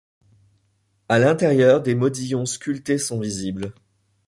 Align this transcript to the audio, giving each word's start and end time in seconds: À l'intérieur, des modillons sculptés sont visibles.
À 1.09 1.19
l'intérieur, 1.19 1.83
des 1.83 1.93
modillons 1.93 2.47
sculptés 2.47 2.97
sont 2.97 3.19
visibles. 3.19 3.75